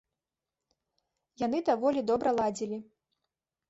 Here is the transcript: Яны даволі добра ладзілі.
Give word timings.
Яны 1.45 1.59
даволі 1.71 2.07
добра 2.11 2.29
ладзілі. 2.43 2.85